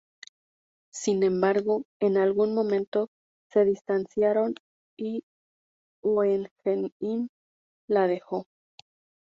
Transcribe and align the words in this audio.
Sin 0.91 1.21
embargo, 1.21 1.83
en 1.99 2.17
algún 2.17 2.55
momento 2.55 3.11
se 3.51 3.65
distanciaron, 3.65 4.55
y 4.97 5.23
Hohenheim 6.01 7.29
la 7.85 8.07
dejó. 8.07 8.47